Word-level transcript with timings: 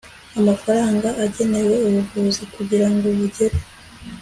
amafaranga 0.39 1.07
agenewe 1.25 1.73
ubuvuzi 1.87 2.43
kugira 2.53 2.87
ngo 2.93 3.07
bugere 3.17 3.57